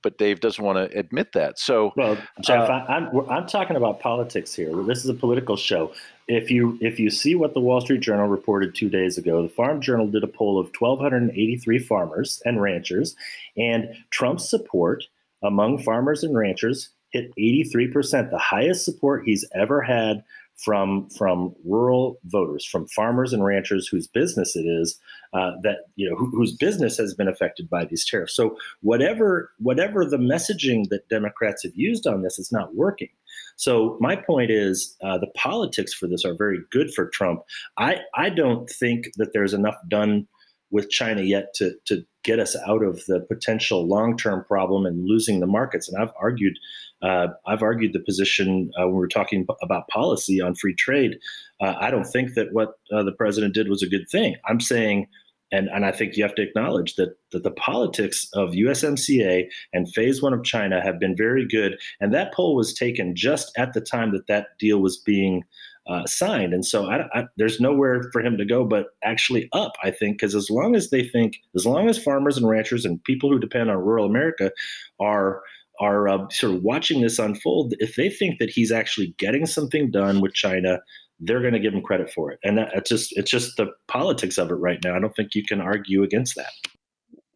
[0.02, 1.60] but Dave doesn't want to admit that.
[1.60, 4.75] So, well, Jeff, uh, I, I'm I'm talking about politics here.
[4.84, 5.93] This is a political show.
[6.28, 9.49] If you if you see what the Wall Street Journal reported two days ago, the
[9.49, 13.15] Farm Journal did a poll of 1,283 farmers and ranchers,
[13.56, 15.06] and Trump's support
[15.43, 20.23] among farmers and ranchers hit 83%, the highest support he's ever had
[20.63, 25.00] from from rural voters, from farmers and ranchers whose business it is
[25.34, 28.36] uh, that you know wh- whose business has been affected by these tariffs.
[28.36, 33.10] So whatever whatever the messaging that Democrats have used on this is not working.
[33.56, 37.41] So my point is uh, the politics for this are very good for Trump.
[37.78, 40.28] I I don't think that there's enough done
[40.72, 45.08] with China yet to to get us out of the potential long term problem and
[45.08, 45.88] losing the markets.
[45.88, 46.58] And I've argued
[47.02, 51.18] uh, I've argued the position uh, when we are talking about policy on free trade.
[51.62, 54.36] Uh, I don't think that what uh, the president did was a good thing.
[54.48, 55.08] I'm saying,
[55.52, 59.92] and, and I think you have to acknowledge that, that the politics of USMCA and
[59.94, 61.78] phase one of China have been very good.
[62.00, 65.44] And that poll was taken just at the time that that deal was being
[65.90, 66.54] uh, signed.
[66.54, 70.20] And so I, I, there's nowhere for him to go but actually up, I think,
[70.20, 73.40] because as long as they think, as long as farmers and ranchers and people who
[73.40, 74.52] depend on rural America
[75.00, 75.42] are
[75.80, 79.92] are uh, sort of watching this unfold, if they think that he's actually getting something
[79.92, 80.80] done with China,
[81.20, 82.39] they're going to give him credit for it.
[82.44, 84.96] And that, it's just it's just the politics of it right now.
[84.96, 86.52] I don't think you can argue against that.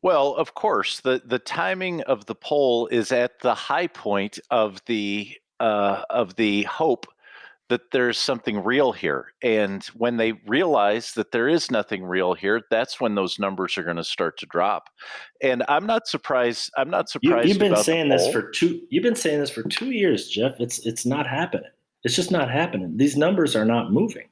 [0.01, 4.81] Well, of course, the the timing of the poll is at the high point of
[4.85, 7.05] the uh, of the hope
[7.73, 9.33] that there's something real here.
[9.41, 13.83] And when they realize that there is nothing real here, that's when those numbers are
[13.83, 14.89] going to start to drop.
[15.41, 16.69] And I'm not surprised.
[16.77, 17.47] I'm not surprised.
[17.47, 18.79] You, have been saying this for two.
[18.91, 20.51] You've been saying this for two years, Jeff.
[20.59, 21.71] It's it's not happening.
[22.03, 22.95] It's just not happening.
[22.95, 24.27] These numbers are not moving.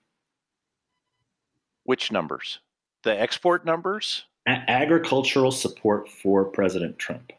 [1.86, 2.60] Which numbers?
[3.02, 4.26] The export numbers?
[4.48, 7.34] A- agricultural support for President Trump.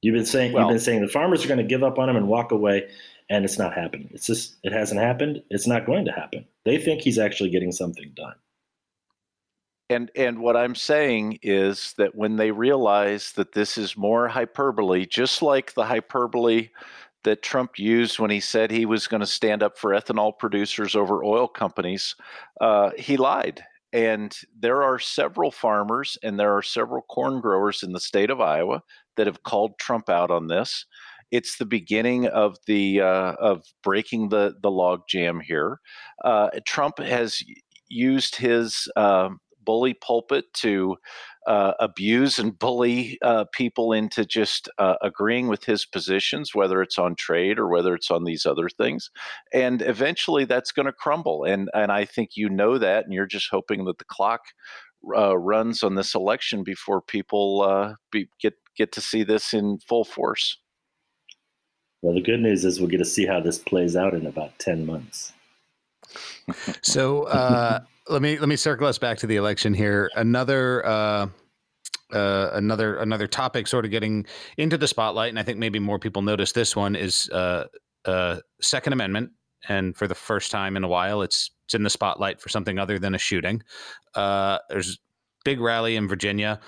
[0.00, 2.08] You've been saying well, you've been saying the farmers are going to give up on
[2.08, 2.88] him and walk away
[3.32, 4.10] and it's not happening.
[4.12, 5.42] It's just it hasn't happened.
[5.48, 6.44] It's not going to happen.
[6.66, 8.34] They think he's actually getting something done.
[9.88, 15.06] And and what I'm saying is that when they realize that this is more hyperbole,
[15.06, 16.68] just like the hyperbole
[17.24, 20.94] that Trump used when he said he was going to stand up for ethanol producers
[20.94, 22.14] over oil companies,
[22.60, 23.64] uh, he lied.
[23.94, 28.40] And there are several farmers and there are several corn growers in the state of
[28.40, 28.82] Iowa
[29.16, 30.84] that have called Trump out on this
[31.32, 35.80] it's the beginning of the uh, of breaking the the log jam here.
[36.24, 37.42] Uh, Trump has
[37.88, 39.30] used his uh,
[39.64, 40.96] bully pulpit to
[41.46, 46.98] uh, abuse and bully uh, people into just uh, agreeing with his positions, whether it's
[46.98, 49.10] on trade or whether it's on these other things.
[49.52, 51.44] And eventually that's going to crumble.
[51.44, 54.40] And, and I think you know that, and you're just hoping that the clock
[55.16, 59.78] uh, runs on this election before people uh, be, get, get to see this in
[59.88, 60.58] full force.
[62.02, 64.58] Well, the good news is we'll get to see how this plays out in about
[64.58, 65.32] 10 months.
[66.82, 70.10] so uh, let me let me circle us back to the election here.
[70.16, 71.28] Another uh,
[72.12, 74.26] uh, another another topic sort of getting
[74.58, 77.66] into the spotlight, and I think maybe more people notice this one is uh,
[78.04, 79.30] uh, Second Amendment.
[79.68, 82.78] And for the first time in a while, it's it's in the spotlight for something
[82.78, 83.62] other than a shooting.
[84.14, 84.98] Uh, there's
[85.44, 86.60] big rally in Virginia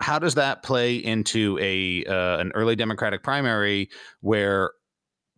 [0.00, 3.88] how does that play into a uh, an early Democratic primary
[4.20, 4.70] where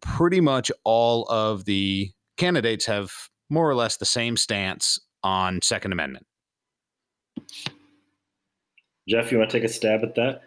[0.00, 3.10] pretty much all of the candidates have
[3.50, 6.26] more or less the same stance on Second Amendment?
[9.08, 10.42] Jeff, you want to take a stab at that?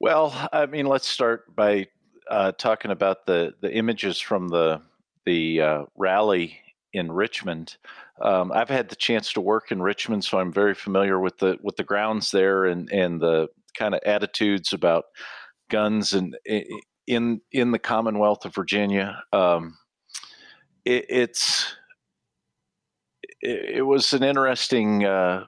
[0.00, 1.86] Well, I mean, let's start by
[2.28, 4.80] uh, talking about the the images from the
[5.24, 6.58] the uh, rally
[6.94, 7.76] in Richmond.
[8.22, 11.58] Um, I've had the chance to work in Richmond, so I'm very familiar with the
[11.62, 15.04] with the grounds there and and the kind of attitudes about
[15.68, 16.36] guns and
[17.06, 19.22] in in the Commonwealth of Virginia.
[19.32, 19.76] Um,
[20.84, 21.74] it, it's
[23.40, 25.44] it, was an interesting uh,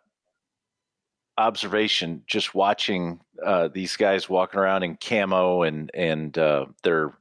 [1.38, 7.12] observation just watching uh, these guys walking around in camo and and uh, their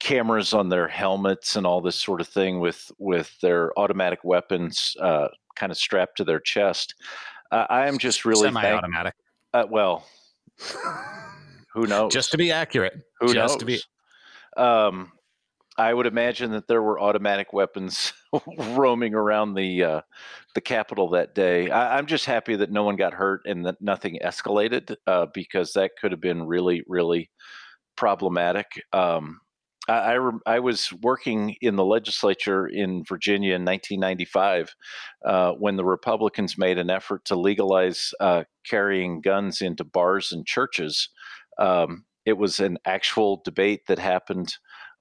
[0.00, 4.96] cameras on their helmets and all this sort of thing with with their automatic weapons
[5.00, 6.94] uh, kind of strapped to their chest.
[7.50, 9.14] Uh, I am just really semi-automatic.
[9.52, 10.06] Thank- uh, well,
[11.72, 12.12] who knows?
[12.12, 12.94] Just to be accurate.
[13.20, 13.56] Who just knows?
[13.56, 13.80] To be.
[14.56, 15.12] Um,
[15.78, 18.12] I would imagine that there were automatic weapons
[18.58, 20.00] roaming around the uh,
[20.54, 21.70] the Capitol that day.
[21.70, 25.72] I, am just happy that no one got hurt and that nothing escalated uh, because
[25.74, 27.30] that could have been really, really
[27.94, 28.66] problematic.
[28.92, 29.40] Um,
[29.88, 34.74] I, I, was working in the legislature in Virginia in 1995
[35.24, 40.44] uh, when the Republicans made an effort to legalize uh, carrying guns into bars and
[40.44, 41.08] churches.
[41.58, 44.56] Um, it was an actual debate that happened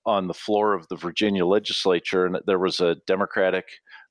[0.06, 3.65] on the floor of the Virginia legislature, and there was a Democratic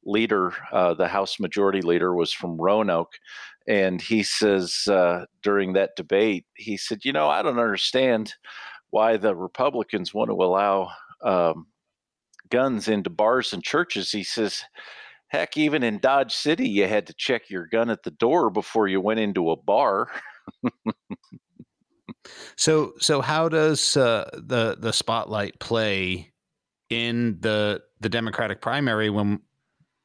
[0.05, 3.13] leader, uh, the House Majority Leader was from Roanoke,
[3.67, 8.35] and he says uh, during that debate, he said, "You know, I don't understand
[8.95, 10.91] why the Republicans want to allow
[11.23, 11.67] um,
[12.49, 14.63] guns into bars and churches." He says.
[15.29, 18.87] Heck, even in Dodge City, you had to check your gun at the door before
[18.87, 20.09] you went into a bar.
[22.57, 26.33] so, so how does uh, the the spotlight play
[26.89, 29.41] in the the Democratic primary when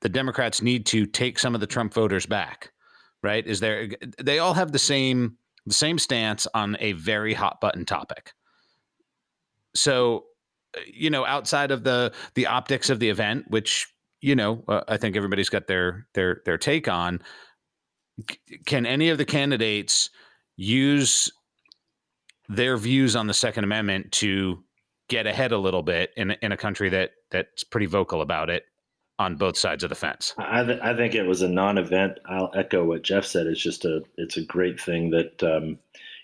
[0.02, 2.72] the Democrats need to take some of the Trump voters back?
[3.22, 3.46] Right?
[3.46, 3.90] Is there?
[4.18, 8.34] They all have the same the same stance on a very hot button topic.
[9.76, 10.26] So,
[10.78, 13.88] uh, you know, outside of the the optics of the event, which
[14.22, 17.22] you know, uh, I think everybody's got their their their take on.
[18.66, 20.10] Can any of the candidates
[20.58, 21.32] use
[22.50, 24.64] their views on the Second Amendment to
[25.08, 28.64] get ahead a little bit in in a country that that's pretty vocal about it
[29.20, 30.34] on both sides of the fence?
[30.38, 32.20] I, th- I think it was a non-event.
[32.26, 33.48] I'll echo what Jeff said.
[33.48, 35.78] It's just a it's a great thing that um,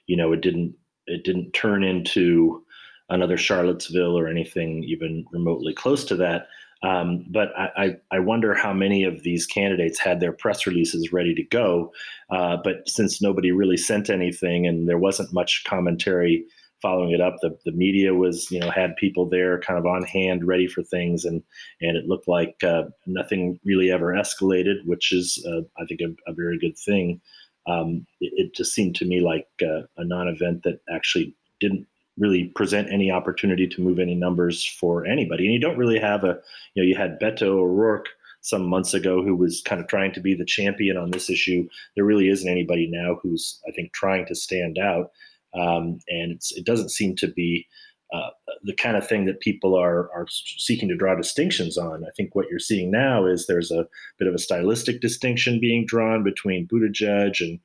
[0.08, 0.76] you know it didn't
[1.08, 2.65] it didn't turn into
[3.10, 6.48] another Charlottesville or anything even remotely close to that.
[6.84, 11.34] Um, but I, I, wonder how many of these candidates had their press releases ready
[11.34, 11.92] to go.
[12.30, 16.46] Uh, but since nobody really sent anything and there wasn't much commentary
[16.82, 20.04] following it up, the, the media was, you know, had people there kind of on
[20.04, 21.26] hand ready for things.
[21.26, 21.42] And,
[21.82, 26.30] and it looked like uh, nothing really ever escalated, which is, uh, I think, a,
[26.30, 27.20] a, very good thing.
[27.66, 31.88] Um, it, it, just seemed to me like uh, a non event that actually didn't
[32.18, 35.46] really present any opportunity to move any numbers for anybody.
[35.46, 36.40] And you don't really have a,
[36.74, 38.08] you know, you had Beto O'Rourke
[38.42, 41.68] some months ago who was kind of trying to be the champion on this issue.
[41.96, 45.12] There really isn't anybody now who's, I think, trying to stand out.
[45.54, 47.68] Um, and it doesn't seem to be
[48.14, 48.30] uh,
[48.64, 52.06] the kind of thing that people are are seeking to draw distinctions on.
[52.06, 53.88] I think what you're seeing now is there's a
[54.20, 57.60] bit of a stylistic distinction being drawn between Buttigieg and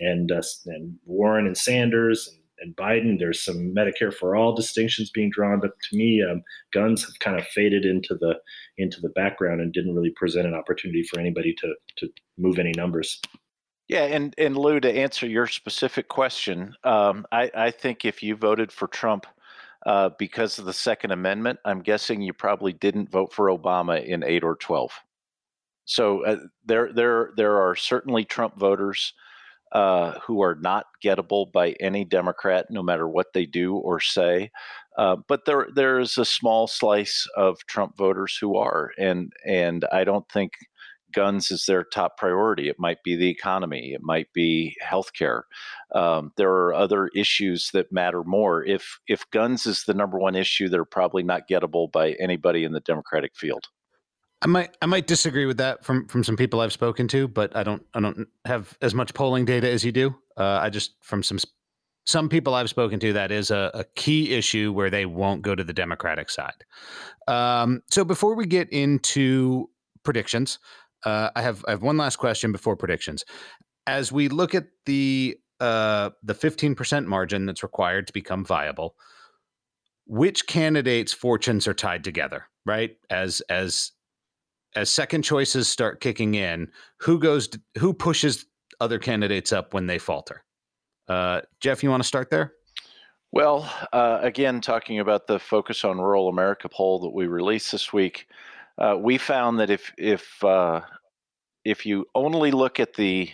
[0.00, 3.18] and uh, and Warren and Sanders and and Biden.
[3.18, 7.38] There's some Medicare for all distinctions being drawn, but to me, um, guns have kind
[7.38, 8.34] of faded into the
[8.78, 12.72] into the background and didn't really present an opportunity for anybody to to move any
[12.72, 13.20] numbers.
[13.88, 18.34] Yeah, and and Lou, to answer your specific question, um, I, I think if you
[18.34, 19.26] voted for Trump
[19.84, 24.24] uh, because of the Second Amendment, I'm guessing you probably didn't vote for Obama in
[24.24, 24.92] eight or twelve.
[25.84, 29.12] So uh, there there there are certainly Trump voters
[29.74, 34.50] uh, who are not gettable by any Democrat, no matter what they do or say.
[34.96, 39.84] Uh, but there there is a small slice of Trump voters who are, and and
[39.92, 40.52] I don't think
[41.14, 42.68] guns is their top priority.
[42.68, 43.92] It might be the economy.
[43.94, 45.42] It might be healthcare.
[45.94, 48.64] Um, there are other issues that matter more.
[48.64, 52.72] If if guns is the number one issue, they're probably not gettable by anybody in
[52.72, 53.68] the Democratic field.
[54.44, 57.56] I might I might disagree with that from from some people I've spoken to, but
[57.56, 60.14] I don't I don't have as much polling data as you do.
[60.36, 61.38] Uh, I just from some
[62.04, 65.54] some people I've spoken to that is a, a key issue where they won't go
[65.54, 66.64] to the Democratic side.
[67.26, 69.70] Um, so before we get into
[70.02, 70.58] predictions,
[71.04, 73.24] uh, I have I have one last question before predictions.
[73.86, 78.94] As we look at the uh, the fifteen percent margin that's required to become viable,
[80.06, 82.98] which candidates' fortunes are tied together, right?
[83.08, 83.92] As as
[84.74, 88.46] as second choices start kicking in, who goes who pushes
[88.80, 90.44] other candidates up when they falter?
[91.08, 92.54] Uh, Jeff, you want to start there?
[93.32, 97.92] Well, uh, again, talking about the Focus on Rural America poll that we released this
[97.92, 98.28] week,
[98.78, 100.80] uh, we found that if if uh,
[101.64, 103.30] if you only look at the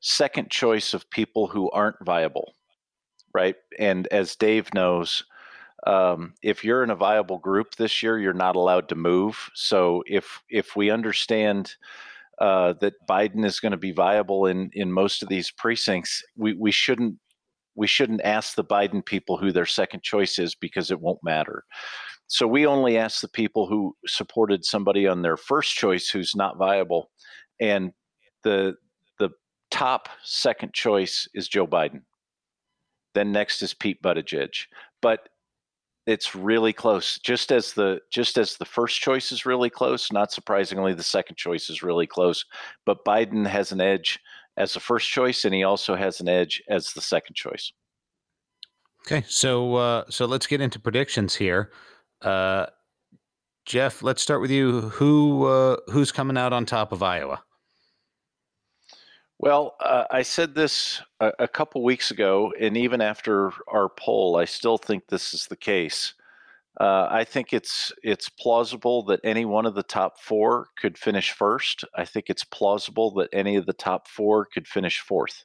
[0.00, 2.54] second choice of people who aren't viable,
[3.32, 5.24] right, and as Dave knows,
[5.86, 9.50] um, if you're in a viable group this year, you're not allowed to move.
[9.54, 11.74] So if if we understand
[12.40, 16.54] uh, that Biden is going to be viable in in most of these precincts, we
[16.54, 17.16] we shouldn't
[17.74, 21.64] we shouldn't ask the Biden people who their second choice is because it won't matter.
[22.28, 26.58] So we only ask the people who supported somebody on their first choice who's not
[26.58, 27.10] viable,
[27.60, 27.92] and
[28.44, 28.76] the
[29.18, 29.30] the
[29.70, 32.02] top second choice is Joe Biden.
[33.14, 34.66] Then next is Pete Buttigieg.
[35.02, 35.28] But
[36.06, 37.18] it's really close.
[37.18, 41.36] Just as the just as the first choice is really close, not surprisingly, the second
[41.36, 42.44] choice is really close.
[42.84, 44.18] But Biden has an edge
[44.56, 47.72] as the first choice, and he also has an edge as the second choice.
[49.06, 51.70] Okay, so uh, so let's get into predictions here.
[52.20, 52.66] Uh,
[53.64, 54.80] Jeff, let's start with you.
[54.80, 57.42] Who uh, who's coming out on top of Iowa?
[59.42, 64.36] Well, uh, I said this a, a couple weeks ago, and even after our poll,
[64.36, 66.14] I still think this is the case.
[66.80, 71.32] Uh, I think it's it's plausible that any one of the top four could finish
[71.32, 71.84] first.
[71.96, 75.44] I think it's plausible that any of the top four could finish fourth.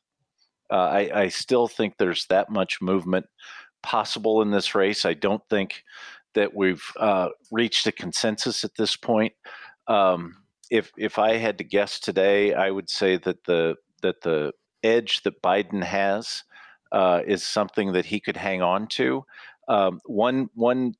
[0.72, 3.26] Uh, I, I, still think there's that much movement
[3.82, 5.06] possible in this race.
[5.06, 5.84] I don't think
[6.36, 9.34] that we've uh, reached a consensus at this point.
[9.88, 10.36] Um,
[10.70, 15.24] if if I had to guess today, I would say that the that the edge
[15.24, 16.44] that Biden has
[16.92, 19.26] uh, is something that he could hang on to.
[19.68, 20.94] Um, one one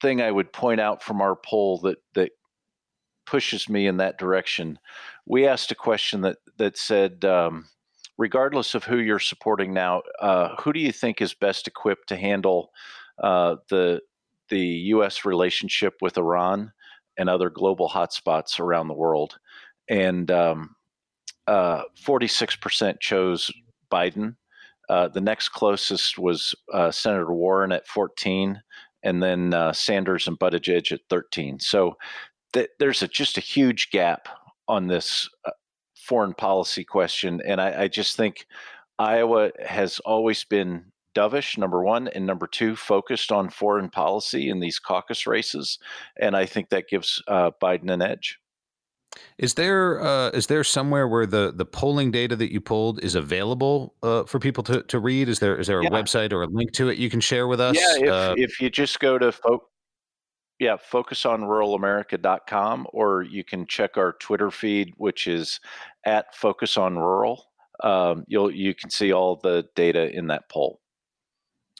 [0.00, 2.30] thing I would point out from our poll that that
[3.26, 4.78] pushes me in that direction.
[5.26, 7.66] We asked a question that that said, um,
[8.16, 12.16] regardless of who you're supporting now, uh, who do you think is best equipped to
[12.16, 12.70] handle
[13.22, 14.00] uh, the
[14.48, 15.24] the U.S.
[15.24, 16.72] relationship with Iran
[17.18, 19.38] and other global hotspots around the world?
[19.88, 20.76] And um,
[21.48, 23.50] uh, 46% chose
[23.90, 24.36] Biden.
[24.88, 28.60] Uh, the next closest was uh, Senator Warren at 14,
[29.02, 31.58] and then uh, Sanders and Buttigieg at 13.
[31.58, 31.96] So
[32.52, 34.28] th- there's a, just a huge gap
[34.66, 35.50] on this uh,
[35.96, 38.46] foreign policy question, and I, I just think
[38.98, 40.84] Iowa has always been
[41.14, 45.78] dovish, number one, and number two, focused on foreign policy in these caucus races,
[46.20, 48.38] and I think that gives uh, Biden an edge.
[49.38, 53.14] Is there uh, is there somewhere where the the polling data that you pulled is
[53.14, 55.28] available uh, for people to, to read?
[55.28, 55.90] Is there is there a yeah.
[55.90, 57.76] website or a link to it you can share with us?
[57.76, 59.66] Yeah, if, uh, if you just go to fo-
[60.58, 65.60] yeah focusonruralamerica.com or you can check our Twitter feed, which is
[66.04, 67.46] at Focus on Rural.
[67.82, 70.80] Um, you'll you can see all the data in that poll.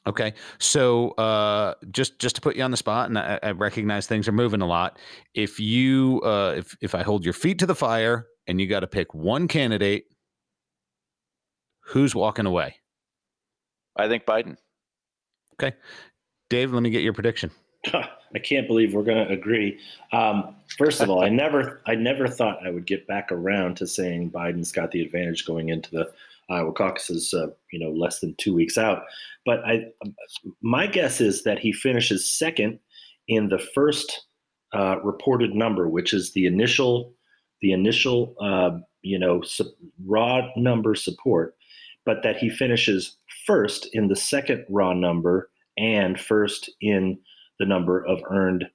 [0.08, 4.06] Okay, so uh, just just to put you on the spot, and I, I recognize
[4.06, 4.98] things are moving a lot.
[5.34, 8.80] If you uh, if if I hold your feet to the fire and you got
[8.80, 10.06] to pick one candidate,
[11.80, 12.76] who's walking away?
[13.96, 14.56] I think Biden.
[15.60, 15.76] Okay,
[16.48, 17.50] Dave, let me get your prediction.
[18.34, 19.78] I can't believe we're going to agree.
[20.12, 23.86] Um, first of all, I never I never thought I would get back around to
[23.86, 26.10] saying Biden's got the advantage going into the
[26.50, 29.02] Iowa caucus is uh, you know less than two weeks out.
[29.44, 29.86] But I,
[30.62, 32.78] my guess is that he finishes second
[33.28, 34.26] in the first
[34.74, 37.14] uh, reported number, which is the initial
[37.60, 39.72] the initial uh, you know su-
[40.06, 41.56] raw number support,
[42.04, 47.18] but that he finishes first in the second raw number and first in
[47.58, 48.66] the number of earned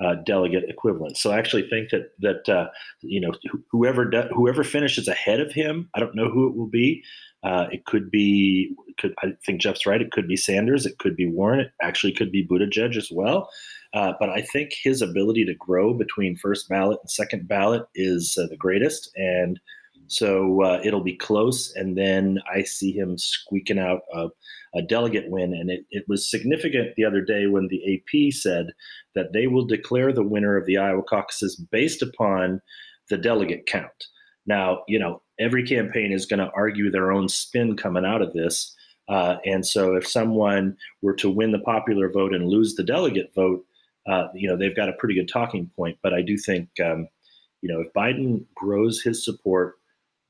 [0.00, 1.16] uh, delegate equivalent.
[1.16, 2.68] So I actually think that that uh,
[3.00, 3.32] you know
[3.70, 7.02] whoever whoever finishes ahead of him, I don't know who it will be.
[7.44, 10.00] Uh, it could be, could I think Jeff's right.
[10.00, 10.86] It could be Sanders.
[10.86, 11.60] It could be Warren.
[11.60, 13.50] It actually could be Buttigieg as well.
[13.94, 18.38] Uh, but I think his ability to grow between first ballot and second ballot is
[18.40, 19.58] uh, the greatest, and
[20.06, 21.72] so uh, it'll be close.
[21.74, 24.28] And then I see him squeaking out a,
[24.74, 25.54] a delegate win.
[25.54, 28.66] And it, it was significant the other day when the AP said
[29.14, 32.60] that they will declare the winner of the Iowa caucuses based upon
[33.08, 34.06] the delegate count.
[34.46, 38.32] Now, you know, every campaign is going to argue their own spin coming out of
[38.32, 38.74] this.
[39.08, 43.32] Uh, and so if someone were to win the popular vote and lose the delegate
[43.34, 43.64] vote,
[44.08, 45.98] uh, you know, they've got a pretty good talking point.
[46.02, 47.08] But I do think, um,
[47.60, 49.76] you know, if Biden grows his support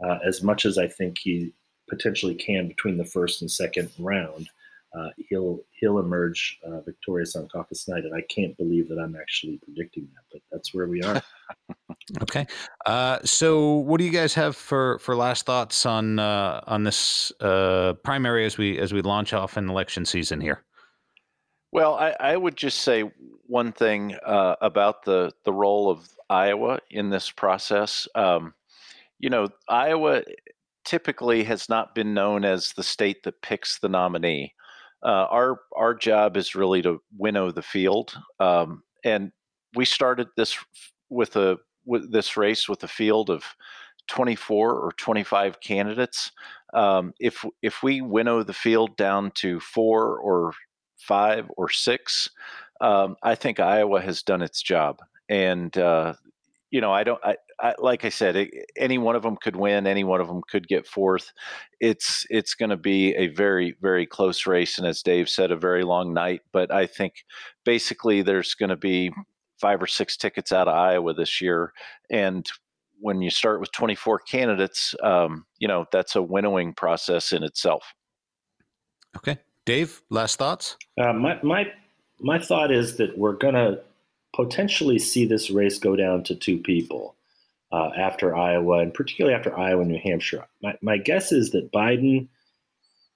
[0.05, 1.53] uh, as much as I think he
[1.89, 4.49] potentially can between the first and second round,
[4.95, 9.17] uh, he'll he'll emerge uh, victorious on caucus night, and I can't believe that I'm
[9.17, 11.23] actually predicting that, but that's where we are.
[12.23, 12.47] okay,
[12.85, 17.33] uh, so what do you guys have for for last thoughts on uh, on this
[17.41, 20.63] uh, primary as we as we launch off in election season here?
[21.73, 23.11] Well, I, I would just say
[23.47, 28.07] one thing uh, about the the role of Iowa in this process.
[28.15, 28.53] Um,
[29.23, 30.23] you know, Iowa
[30.85, 34.53] typically has not been known as the state that picks the nominee
[35.03, 39.33] uh, our our job is really to winnow the field, um, and
[39.75, 40.57] we started this
[41.09, 43.45] with a with this race with a field of
[44.09, 46.31] 24 or 25 candidates.
[46.73, 50.53] Um, if if we winnow the field down to four or
[50.99, 52.31] five or six,
[52.81, 56.15] um, I think Iowa has done its job, and uh,
[56.73, 59.57] you know, I don't, I, I, like I said, it, any one of them could
[59.57, 59.87] win.
[59.87, 61.31] Any one of them could get fourth.
[61.81, 65.57] It's it's going to be a very very close race, and as Dave said, a
[65.57, 66.41] very long night.
[66.51, 67.13] But I think
[67.65, 69.13] basically there's going to be
[69.61, 71.75] five or six tickets out of Iowa this year,
[72.11, 72.45] and
[73.01, 77.85] when you start with 24 candidates, um, you know that's a winnowing process in itself.
[79.19, 80.79] Okay, Dave, last thoughts.
[80.99, 81.71] Uh, my my
[82.19, 83.83] my thought is that we're going to
[84.35, 87.17] potentially see this race go down to two people.
[87.73, 90.47] uh, after Iowa, and particularly after Iowa and New Hampshire.
[90.63, 92.29] My, my guess is that Biden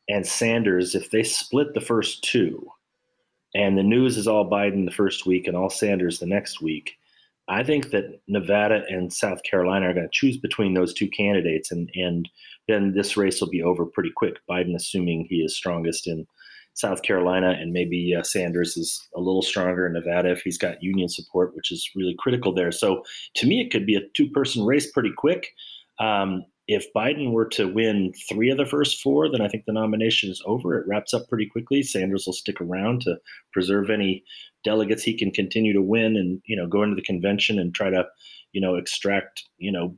[0.08, 2.66] and Sanders, if they split the first two,
[3.54, 6.92] and the news is all Biden the first week and all Sanders the next week,
[7.48, 11.70] I think that Nevada and South Carolina are going to choose between those two candidates,
[11.70, 12.28] and and
[12.66, 14.36] then this race will be over pretty quick.
[14.50, 16.26] Biden, assuming he is strongest in
[16.76, 20.82] South Carolina, and maybe uh, Sanders is a little stronger in Nevada if he's got
[20.82, 22.70] union support, which is really critical there.
[22.70, 23.02] So
[23.36, 25.54] to me, it could be a two-person race pretty quick.
[25.98, 29.72] Um, if Biden were to win three of the first four, then I think the
[29.72, 30.78] nomination is over.
[30.78, 31.82] It wraps up pretty quickly.
[31.82, 33.16] Sanders will stick around to
[33.52, 34.22] preserve any
[34.62, 37.88] delegates he can continue to win, and you know go into the convention and try
[37.88, 38.04] to
[38.52, 39.96] you know extract you know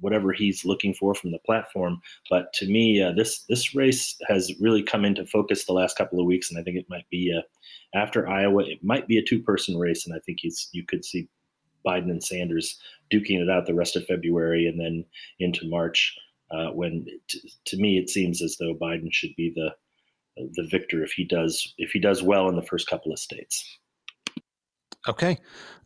[0.00, 2.00] whatever he's looking for from the platform.
[2.30, 6.20] But to me, uh, this this race has really come into focus the last couple
[6.20, 7.42] of weeks, and I think it might be uh,
[7.98, 10.38] after Iowa, it might be a two person race, and I think
[10.72, 11.28] you could see
[11.86, 12.78] Biden and Sanders
[13.12, 15.04] duking it out the rest of February and then
[15.38, 16.16] into March.
[16.50, 19.74] Uh, when t- to me it seems as though Biden should be the
[20.54, 23.78] the victor if he does if he does well in the first couple of states.
[25.08, 25.38] Okay.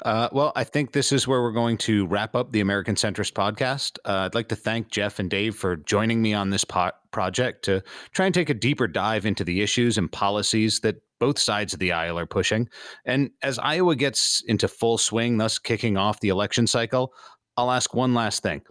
[0.05, 3.35] Uh, well, I think this is where we're going to wrap up the American Centrist
[3.35, 3.99] podcast.
[4.05, 7.65] Uh, I'd like to thank Jeff and Dave for joining me on this po- project
[7.67, 11.73] to try and take a deeper dive into the issues and policies that both sides
[11.73, 12.69] of the aisle are pushing.
[13.05, 17.15] And as Iowa gets into full swing, thus kicking off the election cycle,
[17.57, 18.63] I'll ask one last thing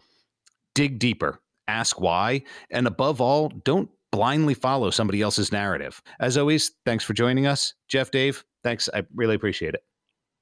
[0.76, 1.40] dig deeper,
[1.70, 6.02] ask why, and above all, don't blindly follow somebody else's narrative.
[6.20, 7.74] As always, thanks for joining us.
[7.88, 8.90] Jeff, Dave, thanks.
[8.94, 9.84] I really appreciate it.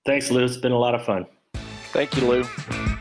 [0.10, 0.44] Thanks, Lou.
[0.44, 1.28] It's been a lot of fun.
[1.94, 2.99] Thank you, Lou.